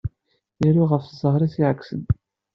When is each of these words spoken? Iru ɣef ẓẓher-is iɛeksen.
Iru 0.67 0.83
ɣef 0.91 1.03
ẓẓher-is 1.11 1.55
iɛeksen. 1.61 2.01